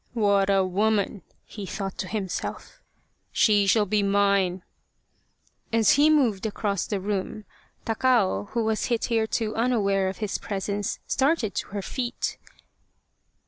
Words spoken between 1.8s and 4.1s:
to himself." She shall be